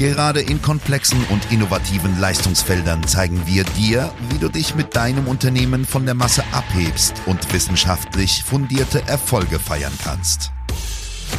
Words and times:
Gerade 0.00 0.40
in 0.40 0.62
komplexen 0.62 1.22
und 1.28 1.52
innovativen 1.52 2.18
Leistungsfeldern 2.18 3.06
zeigen 3.06 3.42
wir 3.44 3.64
dir, 3.64 4.10
wie 4.30 4.38
du 4.38 4.48
dich 4.48 4.74
mit 4.74 4.96
deinem 4.96 5.28
Unternehmen 5.28 5.84
von 5.84 6.06
der 6.06 6.14
Masse 6.14 6.42
abhebst 6.52 7.12
und 7.26 7.52
wissenschaftlich 7.52 8.42
fundierte 8.42 9.02
Erfolge 9.06 9.58
feiern 9.58 9.92
kannst. 10.02 10.52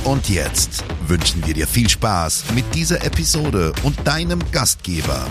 Und 0.03 0.29
jetzt 0.29 0.83
wünschen 1.07 1.43
wir 1.47 1.55
dir 1.55 1.65
viel 1.65 1.89
Spaß 1.89 2.53
mit 2.53 2.65
dieser 2.75 3.03
Episode 3.03 3.73
und 3.81 3.95
deinem 4.05 4.39
Gastgeber, 4.51 5.25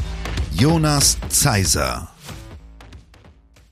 Jonas 0.50 1.16
Zeiser. 1.28 2.08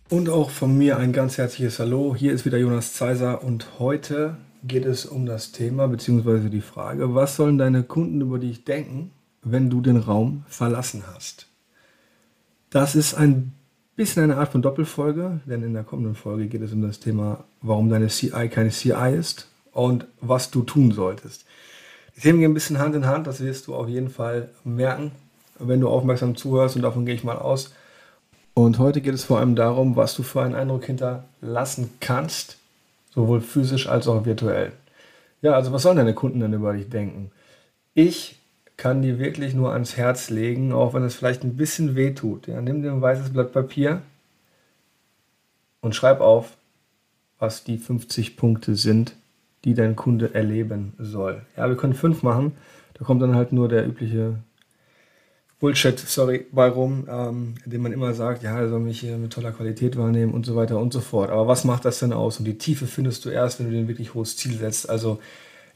Und 0.08 0.28
auch 0.28 0.50
von 0.50 0.78
mir 0.78 0.98
ein 0.98 1.12
ganz 1.12 1.36
herzliches 1.36 1.80
Hallo. 1.80 2.14
Hier 2.16 2.32
ist 2.32 2.46
wieder 2.46 2.58
Jonas 2.58 2.92
Zeiser 2.92 3.42
und 3.42 3.66
heute 3.80 4.36
geht 4.62 4.86
es 4.86 5.04
um 5.04 5.26
das 5.26 5.50
Thema 5.50 5.88
bzw. 5.88 6.48
die 6.48 6.60
Frage, 6.60 7.16
was 7.16 7.34
sollen 7.34 7.58
deine 7.58 7.82
Kunden 7.82 8.20
über 8.20 8.38
dich 8.38 8.64
denken, 8.64 9.10
wenn 9.42 9.70
du 9.70 9.80
den 9.80 9.96
Raum 9.96 10.44
verlassen 10.48 11.04
hast? 11.12 11.46
Das 12.70 12.94
ist 12.94 13.14
ein 13.14 13.52
bisschen 13.96 14.22
eine 14.22 14.36
Art 14.36 14.52
von 14.52 14.62
Doppelfolge, 14.62 15.40
denn 15.46 15.62
in 15.62 15.74
der 15.74 15.84
kommenden 15.84 16.14
Folge 16.14 16.46
geht 16.46 16.62
es 16.62 16.72
um 16.72 16.82
das 16.82 17.00
Thema, 17.00 17.44
warum 17.62 17.88
deine 17.88 18.08
CI 18.08 18.48
keine 18.48 18.70
CI 18.70 19.14
ist 19.18 19.48
und 19.72 20.06
was 20.20 20.50
du 20.50 20.62
tun 20.62 20.92
solltest. 20.92 21.44
Die 22.16 22.20
Themen 22.20 22.40
gehen 22.40 22.50
ein 22.50 22.54
bisschen 22.54 22.78
Hand 22.78 22.94
in 22.94 23.06
Hand, 23.06 23.26
das 23.26 23.40
wirst 23.40 23.66
du 23.66 23.74
auf 23.74 23.88
jeden 23.88 24.10
Fall 24.10 24.50
merken, 24.64 25.12
wenn 25.58 25.80
du 25.80 25.88
aufmerksam 25.88 26.36
zuhörst 26.36 26.76
und 26.76 26.82
davon 26.82 27.06
gehe 27.06 27.14
ich 27.14 27.24
mal 27.24 27.38
aus. 27.38 27.74
Und 28.54 28.78
heute 28.78 29.00
geht 29.00 29.14
es 29.14 29.24
vor 29.24 29.38
allem 29.38 29.56
darum, 29.56 29.96
was 29.96 30.14
du 30.14 30.22
für 30.22 30.42
einen 30.42 30.54
Eindruck 30.54 30.84
hinterlassen 30.84 31.90
kannst, 32.00 32.58
sowohl 33.14 33.40
physisch 33.40 33.88
als 33.88 34.08
auch 34.08 34.24
virtuell. 34.24 34.72
Ja, 35.42 35.52
also 35.52 35.72
was 35.72 35.82
sollen 35.82 35.96
deine 35.96 36.14
Kunden 36.14 36.40
denn 36.40 36.52
über 36.52 36.72
dich 36.72 36.88
denken? 36.88 37.30
Ich 37.94 38.37
kann 38.78 39.02
dir 39.02 39.18
wirklich 39.18 39.54
nur 39.54 39.72
ans 39.72 39.96
Herz 39.96 40.30
legen, 40.30 40.72
auch 40.72 40.94
wenn 40.94 41.02
es 41.02 41.16
vielleicht 41.16 41.42
ein 41.42 41.56
bisschen 41.56 41.96
weh 41.96 42.14
tut. 42.14 42.46
Ja, 42.46 42.62
nimm 42.62 42.80
dir 42.80 42.92
ein 42.92 43.02
weißes 43.02 43.30
Blatt 43.30 43.52
Papier 43.52 44.02
und 45.80 45.94
schreib 45.94 46.20
auf, 46.20 46.56
was 47.38 47.64
die 47.64 47.76
50 47.76 48.36
Punkte 48.36 48.76
sind, 48.76 49.16
die 49.64 49.74
dein 49.74 49.96
Kunde 49.96 50.32
erleben 50.32 50.94
soll. 50.98 51.42
Ja, 51.56 51.68
wir 51.68 51.76
können 51.76 51.94
fünf 51.94 52.22
machen. 52.22 52.52
Da 52.94 53.04
kommt 53.04 53.20
dann 53.20 53.34
halt 53.34 53.52
nur 53.52 53.68
der 53.68 53.86
übliche 53.86 54.38
Bullshit, 55.58 55.98
sorry, 55.98 56.46
bei 56.52 56.68
rum, 56.68 57.08
ähm, 57.10 57.54
dem 57.64 57.82
man 57.82 57.92
immer 57.92 58.14
sagt, 58.14 58.44
ja, 58.44 58.60
er 58.60 58.68
soll 58.68 58.78
mich 58.78 59.00
hier 59.00 59.16
mit 59.18 59.32
toller 59.32 59.50
Qualität 59.50 59.96
wahrnehmen 59.96 60.32
und 60.32 60.46
so 60.46 60.54
weiter 60.54 60.78
und 60.78 60.92
so 60.92 61.00
fort. 61.00 61.30
Aber 61.30 61.48
was 61.48 61.64
macht 61.64 61.84
das 61.84 61.98
denn 61.98 62.12
aus? 62.12 62.38
Und 62.38 62.44
die 62.44 62.58
Tiefe 62.58 62.86
findest 62.86 63.24
du 63.24 63.30
erst, 63.30 63.58
wenn 63.58 63.66
du 63.66 63.72
dir 63.72 63.80
ein 63.80 63.88
wirklich 63.88 64.14
hohes 64.14 64.36
Ziel 64.36 64.56
setzt. 64.56 64.88
Also 64.88 65.18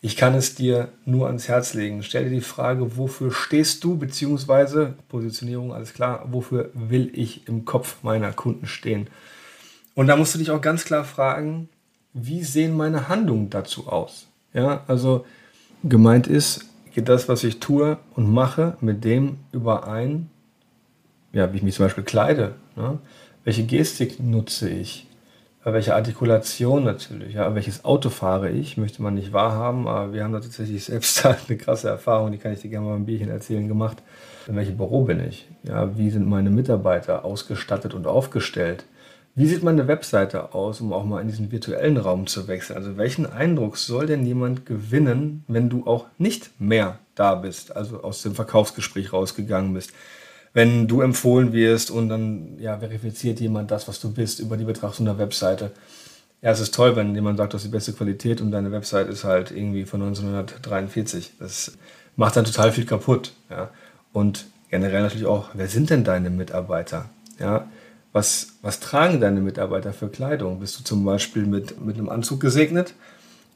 ich 0.05 0.17
kann 0.17 0.35
es 0.35 0.57
dir 0.57 0.89
nur 1.05 1.29
ans 1.29 1.47
Herz 1.47 1.75
legen. 1.75 2.03
Stell 2.03 2.25
dir 2.25 2.31
die 2.31 2.41
Frage, 2.41 2.97
wofür 2.97 3.31
stehst 3.31 3.85
du, 3.85 3.97
beziehungsweise 3.97 4.95
Positionierung, 5.09 5.73
alles 5.73 5.95
klar, 5.95 6.27
wofür 6.31 6.71
will 6.75 7.11
ich 7.15 7.47
im 7.47 7.65
Kopf 7.65 8.03
meiner 8.03 8.33
Kunden 8.33 8.67
stehen? 8.67 9.07
Und 9.95 10.09
da 10.09 10.17
musst 10.17 10.35
du 10.35 10.41
dich 10.41 10.51
auch 10.51 10.61
ganz 10.61 10.85
klar 10.85 11.05
fragen, 11.05 11.69
wie 12.15 12.43
sehen 12.43 12.77
meine 12.77 13.09
Handlungen 13.09 13.49
dazu 13.49 13.87
aus? 13.87 14.27
Ja, 14.53 14.83
also 14.89 15.25
gemeint 15.85 16.27
ist, 16.27 16.67
geht 16.93 17.09
das, 17.09 17.29
was 17.29 17.45
ich 17.45 17.61
tue 17.61 17.97
und 18.17 18.29
mache, 18.29 18.77
mit 18.81 19.05
dem 19.05 19.39
überein, 19.53 20.29
ja, 21.33 21.53
wie 21.53 21.59
ich 21.59 21.63
mich 21.63 21.77
zum 21.77 21.87
Beispiel 21.87 22.05
kleide. 22.05 22.57
Ne? 22.75 22.99
Welche 23.45 23.63
Gestik 23.63 24.19
nutze 24.19 24.69
ich? 24.69 25.07
Welche 25.65 25.95
Artikulation 25.95 26.83
natürlich, 26.83 27.35
ja, 27.35 27.55
welches 27.55 27.85
Auto 27.85 28.11
fahre 28.11 28.51
ich, 28.51 28.77
möchte 28.77 29.01
man 29.01 29.15
nicht 29.15 29.33
wahrhaben, 29.33 29.87
aber 29.87 30.13
wir 30.13 30.25
haben 30.25 30.33
da 30.33 30.41
tatsächlich 30.41 30.85
selbst 30.85 31.25
eine 31.49 31.57
krasse 31.57 31.89
Erfahrung, 31.89 32.33
die 32.33 32.39
kann 32.39 32.53
ich 32.53 32.61
dir 32.61 32.71
gerne 32.71 32.87
mal 32.87 32.97
ein 32.97 33.07
Bierchen 33.07 33.31
erzählen, 33.31 33.69
gemacht. 33.69 33.99
In 34.49 34.57
welchem 34.57 34.77
Büro 34.77 35.05
bin 35.05 35.21
ich? 35.21 35.49
Ja, 35.63 35.97
wie 35.97 36.11
sind 36.11 36.29
meine 36.29 36.51
Mitarbeiter 36.51 37.25
ausgestattet 37.25 37.95
und 37.95 38.09
aufgestellt? 38.09 38.85
Wie 39.37 39.47
sieht 39.47 39.63
meine 39.63 39.87
Webseite 39.87 40.53
aus, 40.53 40.81
um 40.81 40.93
auch 40.93 41.05
mal 41.05 41.21
in 41.21 41.29
diesen 41.29 41.53
virtuellen 41.53 41.97
Raum 41.97 42.27
zu 42.27 42.49
wechseln? 42.49 42.77
Also 42.77 42.97
welchen 42.97 43.25
Eindruck 43.25 43.77
soll 43.77 44.07
denn 44.07 44.27
jemand 44.27 44.67
gewinnen, 44.67 45.45
wenn 45.47 45.71
du 45.71 45.87
auch 45.87 46.07
nicht 46.19 46.61
mehr 46.61 46.99
da 47.15 47.37
bist, 47.37 47.75
also 47.75 48.03
aus 48.03 48.23
dem 48.23 48.35
Verkaufsgespräch 48.35 49.13
rausgegangen 49.13 49.73
bist? 49.73 49.93
Wenn 50.55 50.87
du 50.87 51.01
empfohlen 51.01 51.53
wirst 51.53 51.91
und 51.91 52.09
dann 52.09 52.59
ja, 52.59 52.79
verifiziert 52.79 53.41
jemand 53.41 53.71
das, 53.71 53.89
was 53.89 54.01
du 54.01 54.13
bist, 54.13 54.41
über 54.41 54.57
die 54.57 54.65
Betrachtung 54.65 55.07
der 55.07 55.19
Webseite. 55.19 55.71
Ja, 56.43 56.51
es 56.51 56.61
ist 56.61 56.75
toll, 56.75 56.97
wenn 56.97 57.15
jemand 57.15 57.39
sagt, 57.39 57.53
du 57.53 57.57
hast 57.57 57.65
die 57.65 57.71
beste 57.71 57.93
Qualität 57.93 58.41
und 58.41 58.51
deine 58.51 58.73
Website 58.73 59.09
ist 59.09 59.25
halt 59.25 59.51
irgendwie 59.51 59.85
von 59.85 60.03
1943. 60.03 61.33
Das 61.39 61.73
macht 62.17 62.37
dann 62.37 62.45
total 62.45 62.73
viel 62.73 62.85
kaputt. 62.85 63.33
Ja? 63.49 63.71
Und 64.13 64.47
generell 64.69 65.03
natürlich 65.03 65.27
auch, 65.27 65.51
wer 65.55 65.69
sind 65.69 65.91
denn 65.91 66.05
deine 66.05 66.31
Mitarbeiter? 66.31 67.09
Ja, 67.39 67.69
was, 68.13 68.49
was 68.61 68.79
tragen 68.81 69.21
deine 69.21 69.41
Mitarbeiter 69.41 69.93
für 69.93 70.09
Kleidung? 70.09 70.61
Bist 70.61 70.79
du 70.79 70.85
zum 70.85 71.05
Beispiel 71.05 71.47
mit, 71.47 71.83
mit 71.83 71.97
einem 71.97 72.11
Anzug 72.11 72.41
gesegnet 72.41 72.95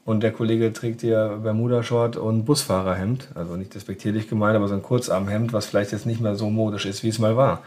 und 0.07 0.21
der 0.21 0.31
Kollege 0.31 0.71
trägt 0.71 1.01
dir 1.01 1.41
Bermuda-Short 1.43 2.15
und 2.15 2.45
Busfahrerhemd, 2.45 3.27
also 3.35 3.57
nicht 3.57 3.75
despektierlich 3.75 4.29
gemeint, 4.29 4.55
aber 4.55 4.69
so 4.69 4.73
ein 4.73 4.81
Kurzarmhemd, 4.81 5.51
was 5.51 5.65
vielleicht 5.65 5.91
jetzt 5.91 6.05
nicht 6.05 6.21
mehr 6.21 6.35
so 6.35 6.49
modisch 6.49 6.85
ist, 6.85 7.03
wie 7.03 7.09
es 7.09 7.19
mal 7.19 7.35
war. 7.35 7.61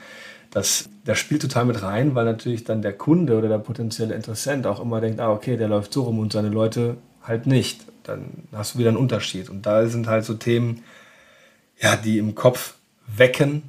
Das, 0.50 0.88
das 1.04 1.18
spielt 1.18 1.42
total 1.42 1.66
mit 1.66 1.82
rein, 1.82 2.14
weil 2.14 2.24
natürlich 2.24 2.64
dann 2.64 2.80
der 2.80 2.94
Kunde 2.94 3.36
oder 3.36 3.48
der 3.48 3.58
potenzielle 3.58 4.14
Interessent 4.14 4.66
auch 4.66 4.80
immer 4.80 5.02
denkt, 5.02 5.20
ah, 5.20 5.30
okay, 5.30 5.58
der 5.58 5.68
läuft 5.68 5.92
so 5.92 6.04
rum 6.04 6.18
und 6.18 6.32
seine 6.32 6.48
Leute 6.48 6.96
halt 7.22 7.46
nicht. 7.46 7.82
Dann 8.04 8.48
hast 8.52 8.74
du 8.74 8.78
wieder 8.78 8.88
einen 8.88 8.96
Unterschied. 8.96 9.50
Und 9.50 9.66
da 9.66 9.86
sind 9.86 10.06
halt 10.06 10.24
so 10.24 10.32
Themen, 10.32 10.82
ja, 11.78 11.94
die 11.94 12.16
im 12.16 12.34
Kopf 12.34 12.76
wecken, 13.06 13.64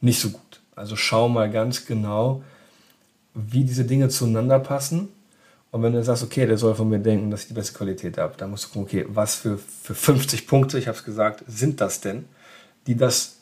nicht 0.00 0.20
so 0.20 0.30
gut. 0.30 0.62
Also 0.74 0.96
schau 0.96 1.28
mal 1.28 1.50
ganz 1.50 1.84
genau, 1.84 2.42
wie 3.34 3.64
diese 3.64 3.84
Dinge 3.84 4.08
zueinander 4.08 4.58
passen. 4.58 5.10
Und 5.70 5.82
wenn 5.82 5.92
du 5.92 6.02
sagst, 6.02 6.22
okay, 6.22 6.46
der 6.46 6.58
soll 6.58 6.74
von 6.74 6.88
mir 6.88 6.98
denken, 6.98 7.30
dass 7.30 7.42
ich 7.42 7.48
die 7.48 7.54
beste 7.54 7.76
Qualität 7.76 8.18
habe, 8.18 8.34
dann 8.36 8.50
musst 8.50 8.64
du 8.64 8.68
gucken, 8.68 8.82
okay, 8.84 9.06
was 9.08 9.34
für, 9.34 9.58
für 9.58 9.94
50 9.94 10.46
Punkte, 10.46 10.78
ich 10.78 10.88
habe 10.88 10.96
es 10.96 11.04
gesagt, 11.04 11.44
sind 11.46 11.80
das 11.80 12.00
denn, 12.00 12.24
die 12.86 12.96
das 12.96 13.36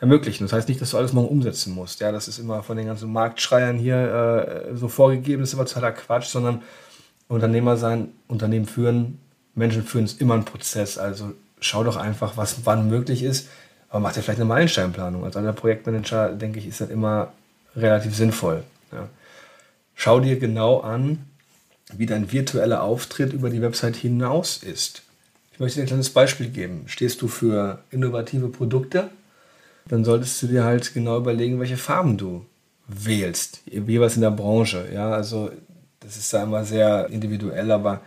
ermöglichen. 0.00 0.44
Das 0.44 0.52
heißt 0.52 0.68
nicht, 0.68 0.80
dass 0.80 0.90
du 0.90 0.98
alles 0.98 1.12
morgen 1.12 1.28
umsetzen 1.28 1.74
musst. 1.74 2.00
Ja, 2.00 2.10
das 2.10 2.26
ist 2.26 2.38
immer 2.38 2.62
von 2.62 2.76
den 2.76 2.86
ganzen 2.86 3.12
Marktschreiern 3.12 3.78
hier 3.78 4.66
äh, 4.72 4.76
so 4.76 4.88
vorgegeben, 4.88 5.42
das 5.42 5.50
ist 5.50 5.54
immer 5.54 5.64
totaler 5.64 5.92
Quatsch, 5.92 6.26
sondern 6.26 6.62
Unternehmer 7.28 7.76
sein, 7.76 8.08
Unternehmen 8.26 8.66
führen, 8.66 9.18
Menschen 9.54 9.84
führen 9.84 10.04
ist 10.04 10.20
immer 10.20 10.34
ein 10.34 10.44
Prozess. 10.44 10.98
Also 10.98 11.32
schau 11.60 11.84
doch 11.84 11.96
einfach, 11.96 12.36
was 12.36 12.66
wann 12.66 12.88
möglich 12.88 13.22
ist, 13.22 13.48
aber 13.88 14.00
mach 14.00 14.12
dir 14.12 14.22
vielleicht 14.22 14.40
eine 14.40 14.48
Meilensteinplanung. 14.48 15.24
Als 15.24 15.36
einer 15.36 15.52
Projektmanager, 15.52 16.30
denke 16.30 16.58
ich, 16.58 16.66
ist 16.66 16.80
das 16.80 16.90
immer 16.90 17.32
relativ 17.76 18.14
sinnvoll. 18.14 18.64
Ja. 18.90 19.08
Schau 19.94 20.20
dir 20.20 20.38
genau 20.38 20.80
an, 20.80 21.26
wie 21.98 22.06
dein 22.06 22.32
virtueller 22.32 22.82
Auftritt 22.82 23.32
über 23.32 23.50
die 23.50 23.62
Website 23.62 23.96
hinaus 23.96 24.58
ist. 24.58 25.02
Ich 25.52 25.60
möchte 25.60 25.76
dir 25.76 25.84
ein 25.84 25.88
kleines 25.88 26.10
Beispiel 26.10 26.48
geben. 26.48 26.84
Stehst 26.86 27.22
du 27.22 27.28
für 27.28 27.78
innovative 27.90 28.48
Produkte? 28.48 29.10
Dann 29.88 30.04
solltest 30.04 30.42
du 30.42 30.46
dir 30.46 30.64
halt 30.64 30.94
genau 30.94 31.18
überlegen, 31.18 31.60
welche 31.60 31.76
Farben 31.76 32.16
du 32.16 32.46
wählst, 32.88 33.60
jeweils 33.66 34.16
in 34.16 34.22
der 34.22 34.30
Branche. 34.30 34.88
Ja, 34.92 35.10
also 35.10 35.50
das 36.00 36.16
ist 36.16 36.32
da 36.32 36.42
immer 36.42 36.64
sehr 36.64 37.08
individuell, 37.10 37.70
aber 37.70 38.00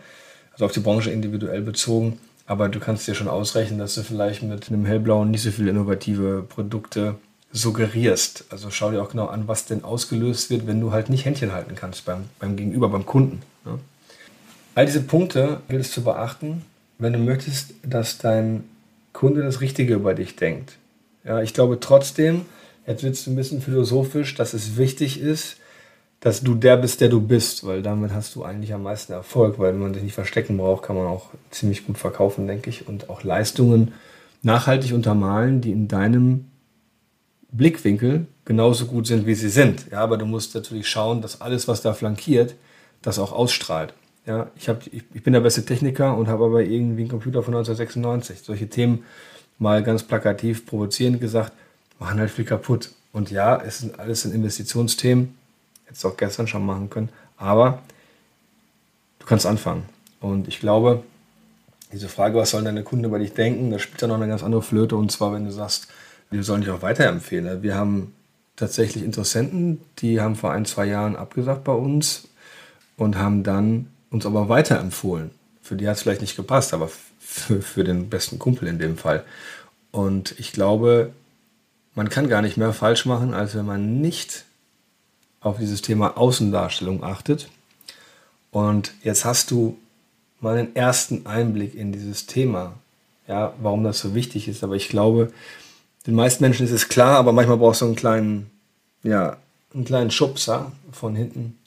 also 0.52 0.64
auf 0.64 0.72
die 0.72 0.80
Branche 0.80 1.10
individuell 1.10 1.62
bezogen. 1.62 2.18
Aber 2.46 2.68
du 2.68 2.78
kannst 2.78 3.08
dir 3.08 3.14
schon 3.14 3.28
ausrechnen, 3.28 3.78
dass 3.78 3.94
du 3.94 4.02
vielleicht 4.02 4.42
mit 4.42 4.68
einem 4.68 4.86
hellblauen 4.86 5.30
nicht 5.30 5.42
so 5.42 5.50
viele 5.50 5.70
innovative 5.70 6.44
Produkte 6.48 7.16
suggerierst. 7.52 8.44
Also 8.50 8.70
schau 8.70 8.90
dir 8.90 9.02
auch 9.02 9.10
genau 9.10 9.26
an, 9.26 9.48
was 9.48 9.66
denn 9.66 9.82
ausgelöst 9.82 10.50
wird, 10.50 10.66
wenn 10.66 10.80
du 10.80 10.92
halt 10.92 11.10
nicht 11.10 11.24
Händchen 11.24 11.52
halten 11.52 11.74
kannst 11.74 12.04
beim, 12.04 12.26
beim 12.38 12.56
Gegenüber, 12.56 12.88
beim 12.88 13.06
Kunden. 13.06 13.42
Ne? 13.66 13.78
All 14.74 14.86
diese 14.86 15.02
Punkte 15.02 15.60
gilt 15.68 15.82
es 15.82 15.92
zu 15.92 16.02
beachten, 16.02 16.62
wenn 16.98 17.12
du 17.12 17.18
möchtest, 17.18 17.74
dass 17.82 18.18
dein 18.18 18.64
Kunde 19.12 19.42
das 19.42 19.60
Richtige 19.60 19.94
über 19.94 20.14
dich 20.14 20.36
denkt. 20.36 20.76
Ja, 21.24 21.42
ich 21.42 21.54
glaube 21.54 21.80
trotzdem, 21.80 22.42
jetzt 22.86 23.02
wird 23.02 23.14
es 23.14 23.26
ein 23.26 23.36
bisschen 23.36 23.60
philosophisch, 23.60 24.34
dass 24.34 24.54
es 24.54 24.76
wichtig 24.76 25.20
ist, 25.20 25.56
dass 26.20 26.42
du 26.42 26.54
der 26.54 26.76
bist, 26.76 27.00
der 27.00 27.08
du 27.08 27.20
bist, 27.20 27.66
weil 27.66 27.82
damit 27.82 28.12
hast 28.12 28.34
du 28.34 28.44
eigentlich 28.44 28.72
am 28.72 28.82
meisten 28.82 29.12
Erfolg, 29.12 29.58
weil 29.58 29.72
wenn 29.72 29.80
man 29.80 29.94
sich 29.94 30.02
nicht 30.02 30.14
verstecken 30.14 30.56
braucht, 30.56 30.84
kann 30.84 30.96
man 30.96 31.06
auch 31.06 31.30
ziemlich 31.50 31.86
gut 31.86 31.98
verkaufen, 31.98 32.46
denke 32.46 32.70
ich, 32.70 32.88
und 32.88 33.10
auch 33.10 33.22
Leistungen 33.22 33.92
nachhaltig 34.42 34.92
untermalen, 34.92 35.60
die 35.60 35.72
in 35.72 35.88
deinem 35.88 36.46
Blickwinkel 37.50 38.26
genauso 38.44 38.86
gut 38.86 39.06
sind, 39.06 39.26
wie 39.26 39.34
sie 39.34 39.48
sind. 39.48 39.86
Ja, 39.90 40.00
aber 40.00 40.18
du 40.18 40.26
musst 40.26 40.54
natürlich 40.54 40.88
schauen, 40.88 41.22
dass 41.22 41.40
alles, 41.40 41.68
was 41.68 41.82
da 41.82 41.94
flankiert, 41.94 42.54
das 43.06 43.18
auch 43.18 43.32
ausstrahlt. 43.32 43.94
Ja, 44.26 44.48
ich, 44.56 44.68
hab, 44.68 44.84
ich, 44.88 45.04
ich 45.14 45.22
bin 45.22 45.32
der 45.32 45.40
beste 45.40 45.64
Techniker 45.64 46.16
und 46.16 46.26
habe 46.26 46.46
aber 46.46 46.62
irgendwie 46.62 47.02
einen 47.02 47.10
Computer 47.10 47.42
von 47.42 47.54
1996. 47.54 48.40
Solche 48.42 48.68
Themen 48.68 49.04
mal 49.58 49.82
ganz 49.84 50.02
plakativ 50.02 50.66
provozierend 50.66 51.20
gesagt, 51.20 51.52
machen 52.00 52.18
halt 52.18 52.30
viel 52.30 52.44
kaputt. 52.44 52.90
Und 53.12 53.30
ja, 53.30 53.62
es 53.62 53.78
sind 53.78 53.98
alles 54.00 54.22
sind 54.22 54.34
Investitionsthemen. 54.34 55.34
Hättest 55.84 56.02
du 56.02 56.08
auch 56.08 56.16
gestern 56.16 56.48
schon 56.48 56.66
machen 56.66 56.90
können. 56.90 57.08
Aber 57.36 57.80
du 59.20 59.26
kannst 59.26 59.46
anfangen. 59.46 59.84
Und 60.20 60.48
ich 60.48 60.58
glaube, 60.58 61.04
diese 61.92 62.08
Frage, 62.08 62.36
was 62.36 62.50
sollen 62.50 62.64
deine 62.64 62.82
Kunden 62.82 63.04
über 63.04 63.20
dich 63.20 63.32
denken, 63.32 63.70
da 63.70 63.78
spielt 63.78 64.02
ja 64.02 64.08
noch 64.08 64.16
eine 64.16 64.26
ganz 64.26 64.42
andere 64.42 64.62
Flöte. 64.62 64.96
Und 64.96 65.12
zwar, 65.12 65.32
wenn 65.32 65.44
du 65.44 65.52
sagst, 65.52 65.86
wir 66.30 66.42
sollen 66.42 66.62
dich 66.62 66.70
auch 66.70 66.82
weiterempfehlen. 66.82 67.62
Wir 67.62 67.76
haben 67.76 68.12
tatsächlich 68.56 69.04
Interessenten, 69.04 69.80
die 69.98 70.20
haben 70.20 70.34
vor 70.34 70.50
ein, 70.50 70.64
zwei 70.64 70.86
Jahren 70.86 71.14
abgesagt 71.14 71.62
bei 71.62 71.72
uns 71.72 72.28
und 72.96 73.16
haben 73.16 73.42
dann 73.42 73.88
uns 74.10 74.26
aber 74.26 74.48
weiterempfohlen. 74.48 75.30
Für 75.62 75.76
die 75.76 75.88
hat 75.88 75.96
es 75.96 76.02
vielleicht 76.02 76.20
nicht 76.20 76.36
gepasst, 76.36 76.72
aber 76.72 76.90
für, 77.18 77.60
für 77.60 77.84
den 77.84 78.08
besten 78.08 78.38
Kumpel 78.38 78.68
in 78.68 78.78
dem 78.78 78.96
Fall. 78.96 79.24
Und 79.90 80.38
ich 80.38 80.52
glaube, 80.52 81.12
man 81.94 82.08
kann 82.08 82.28
gar 82.28 82.42
nicht 82.42 82.56
mehr 82.56 82.72
falsch 82.72 83.06
machen, 83.06 83.34
als 83.34 83.54
wenn 83.54 83.66
man 83.66 84.00
nicht 84.00 84.44
auf 85.40 85.58
dieses 85.58 85.82
Thema 85.82 86.16
Außendarstellung 86.16 87.02
achtet. 87.02 87.48
Und 88.50 88.92
jetzt 89.02 89.24
hast 89.24 89.50
du 89.50 89.78
mal 90.40 90.56
einen 90.56 90.76
ersten 90.76 91.26
Einblick 91.26 91.74
in 91.74 91.92
dieses 91.92 92.26
Thema, 92.26 92.74
ja, 93.26 93.52
warum 93.60 93.84
das 93.84 94.00
so 94.00 94.14
wichtig 94.14 94.48
ist. 94.48 94.62
Aber 94.62 94.76
ich 94.76 94.88
glaube, 94.88 95.32
den 96.06 96.14
meisten 96.14 96.42
Menschen 96.44 96.66
ist 96.66 96.72
es 96.72 96.88
klar, 96.88 97.16
aber 97.16 97.32
manchmal 97.32 97.56
brauchst 97.56 97.80
du 97.80 97.86
einen 97.86 97.96
kleinen, 97.96 98.50
ja, 99.02 99.36
einen 99.74 99.84
kleinen 99.84 100.10
Schubser 100.10 100.72
von 100.92 101.16
hinten, 101.16 101.58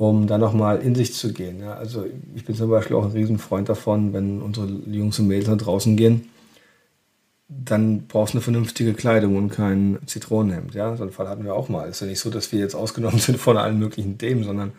um 0.00 0.26
da 0.26 0.38
nochmal 0.38 0.80
in 0.80 0.94
sich 0.94 1.12
zu 1.12 1.30
gehen. 1.30 1.60
Ja. 1.60 1.74
Also 1.74 2.06
ich 2.34 2.46
bin 2.46 2.56
zum 2.56 2.70
Beispiel 2.70 2.96
auch 2.96 3.04
ein 3.04 3.10
Riesenfreund 3.10 3.68
davon, 3.68 4.14
wenn 4.14 4.40
unsere 4.40 4.66
Jungs 4.66 5.18
und 5.18 5.28
Mädels 5.28 5.48
nach 5.48 5.58
draußen 5.58 5.94
gehen, 5.94 6.30
dann 7.48 8.06
brauchst 8.06 8.32
du 8.32 8.38
eine 8.38 8.42
vernünftige 8.42 8.94
Kleidung 8.94 9.36
und 9.36 9.50
kein 9.50 9.98
Zitronenhemd. 10.06 10.74
Ja? 10.74 10.96
So 10.96 11.02
einen 11.02 11.12
Fall 11.12 11.28
hatten 11.28 11.44
wir 11.44 11.54
auch 11.54 11.68
mal. 11.68 11.86
Es 11.86 11.96
ist 11.96 12.00
ja 12.00 12.06
nicht 12.06 12.20
so, 12.20 12.30
dass 12.30 12.50
wir 12.50 12.60
jetzt 12.60 12.74
ausgenommen 12.74 13.18
sind 13.18 13.36
von 13.36 13.58
allen 13.58 13.78
möglichen 13.78 14.16
Themen, 14.16 14.42
sondern, 14.42 14.72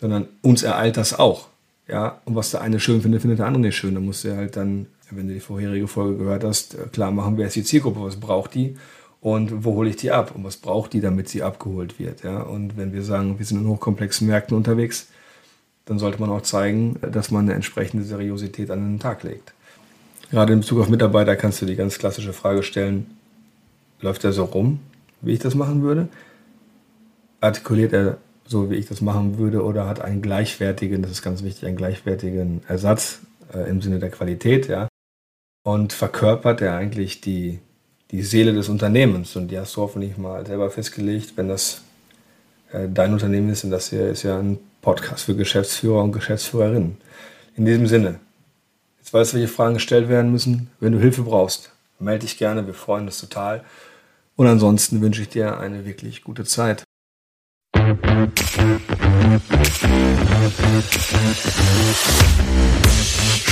sondern 0.00 0.28
uns 0.40 0.62
ereilt 0.62 0.96
das 0.96 1.18
auch. 1.18 1.48
Ja? 1.86 2.22
Und 2.24 2.34
was 2.34 2.50
der 2.50 2.62
eine 2.62 2.80
schön 2.80 3.02
findet, 3.02 3.20
findet 3.20 3.40
der 3.40 3.46
andere 3.46 3.60
nicht 3.60 3.76
schön. 3.76 3.92
Da 3.92 4.00
musst 4.00 4.24
du 4.24 4.34
halt 4.34 4.56
dann, 4.56 4.86
wenn 5.10 5.28
du 5.28 5.34
die 5.34 5.40
vorherige 5.40 5.88
Folge 5.88 6.16
gehört 6.16 6.44
hast, 6.44 6.72
äh, 6.72 6.86
klar 6.90 7.10
machen, 7.10 7.36
wer 7.36 7.48
ist 7.48 7.56
die 7.56 7.64
Zielgruppe, 7.64 8.00
was 8.00 8.16
braucht 8.16 8.54
die 8.54 8.78
und 9.20 9.64
wo 9.64 9.74
hole 9.74 9.90
ich 9.90 9.96
die 9.96 10.10
ab 10.10 10.32
und 10.34 10.44
was 10.44 10.56
braucht 10.56 10.92
die, 10.92 11.00
damit 11.00 11.28
sie 11.28 11.42
abgeholt 11.42 11.98
wird. 11.98 12.22
Ja? 12.22 12.42
Und 12.42 12.76
wenn 12.76 12.92
wir 12.92 13.02
sagen, 13.02 13.38
wir 13.38 13.46
sind 13.46 13.60
in 13.60 13.68
hochkomplexen 13.68 14.26
Märkten 14.26 14.56
unterwegs, 14.56 15.08
dann 15.84 15.98
sollte 15.98 16.20
man 16.20 16.30
auch 16.30 16.42
zeigen, 16.42 16.96
dass 17.00 17.30
man 17.30 17.46
eine 17.46 17.54
entsprechende 17.54 18.04
Seriosität 18.04 18.70
an 18.70 18.80
den 18.80 19.00
Tag 19.00 19.22
legt. 19.22 19.54
Gerade 20.30 20.52
in 20.52 20.60
Bezug 20.60 20.80
auf 20.80 20.88
Mitarbeiter 20.88 21.34
kannst 21.36 21.62
du 21.62 21.66
die 21.66 21.76
ganz 21.76 21.98
klassische 21.98 22.34
Frage 22.34 22.62
stellen, 22.62 23.06
läuft 24.00 24.24
er 24.24 24.32
so 24.32 24.44
rum, 24.44 24.80
wie 25.22 25.32
ich 25.32 25.38
das 25.38 25.54
machen 25.54 25.82
würde? 25.82 26.08
Artikuliert 27.40 27.92
er 27.92 28.18
so, 28.46 28.70
wie 28.70 28.76
ich 28.76 28.86
das 28.86 29.00
machen 29.00 29.38
würde 29.38 29.64
oder 29.64 29.86
hat 29.86 30.00
einen 30.00 30.22
gleichwertigen, 30.22 31.02
das 31.02 31.10
ist 31.10 31.22
ganz 31.22 31.42
wichtig, 31.42 31.66
einen 31.66 31.76
gleichwertigen 31.76 32.62
Ersatz 32.68 33.20
äh, 33.52 33.68
im 33.68 33.80
Sinne 33.80 33.98
der 33.98 34.10
Qualität, 34.10 34.68
ja? 34.68 34.88
Und 35.64 35.92
verkörpert 35.92 36.60
er 36.60 36.76
eigentlich 36.76 37.20
die, 37.20 37.60
die 38.10 38.22
Seele 38.22 38.52
des 38.52 38.68
Unternehmens 38.68 39.36
und 39.36 39.48
die 39.48 39.58
hast 39.58 39.76
du 39.76 39.82
hoffentlich 39.82 40.16
mal 40.16 40.46
selber 40.46 40.70
festgelegt, 40.70 41.32
wenn 41.36 41.48
das 41.48 41.82
äh, 42.72 42.88
dein 42.88 43.12
Unternehmen 43.12 43.50
ist 43.50 43.64
und 43.64 43.70
das 43.70 43.90
hier 43.90 44.08
ist 44.08 44.22
ja 44.22 44.38
ein 44.38 44.58
Podcast 44.80 45.24
für 45.24 45.36
Geschäftsführer 45.36 46.02
und 46.02 46.12
Geschäftsführerinnen. 46.12 46.96
In 47.56 47.64
diesem 47.64 47.86
Sinne, 47.86 48.20
Jetzt 49.08 49.14
weißt 49.14 49.32
du, 49.32 49.36
welche 49.38 49.50
Fragen 49.50 49.72
gestellt 49.72 50.10
werden 50.10 50.30
müssen. 50.30 50.68
Wenn 50.80 50.92
du 50.92 50.98
Hilfe 50.98 51.22
brauchst, 51.22 51.72
melde 51.98 52.26
dich 52.26 52.36
gerne. 52.36 52.66
Wir 52.66 52.74
freuen 52.74 53.06
uns 53.06 53.18
total. 53.18 53.64
Und 54.36 54.46
ansonsten 54.46 55.00
wünsche 55.00 55.22
ich 55.22 55.30
dir 55.30 55.58
eine 55.58 55.86
wirklich 55.86 56.22
gute 56.22 56.44
Zeit. 56.44 56.84